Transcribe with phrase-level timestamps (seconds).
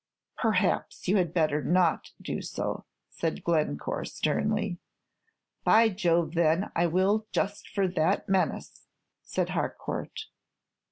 [0.37, 4.79] "Perhaps you had better not do so," said Glencore, sternly.
[5.63, 6.33] "By Jove!
[6.33, 8.87] then, I will, just for that menace,"
[9.21, 10.21] said Harcourt.